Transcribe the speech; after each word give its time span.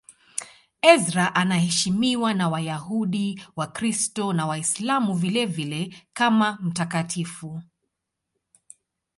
Ezra 0.93 1.35
anaheshimiwa 1.35 2.33
na 2.33 2.49
Wayahudi, 2.49 3.41
Wakristo 3.55 4.33
na 4.33 4.45
Waislamu 4.45 5.13
vilevile 5.13 5.95
kama 6.13 6.57
mtakatifu. 6.61 7.63